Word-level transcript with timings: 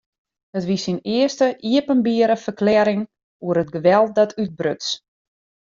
It 0.57 0.63
wie 0.69 0.77
syn 0.83 0.99
earste 1.17 1.47
iepenbiere 1.71 2.37
ferklearring 2.45 3.01
oer 3.45 3.57
it 3.63 3.73
geweld 3.75 4.11
dat 4.19 4.35
útbruts. 4.41 4.87